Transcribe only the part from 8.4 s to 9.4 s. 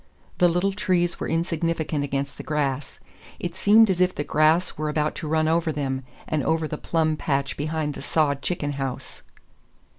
chicken house.